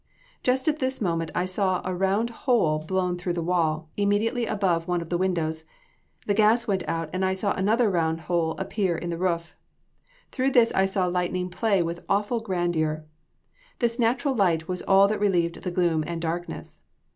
[0.41, 4.87] "Just at this moment I saw a round hole blown through the wall, immediately above
[4.87, 5.63] one of the windows.
[6.25, 9.17] The gas went out and then I saw another large round hole appear in the
[9.19, 9.55] roof.
[10.31, 13.05] Through this I saw the lightning play with awful grandeur.
[13.77, 16.81] This natural light was all that relieved the gloom and darkness.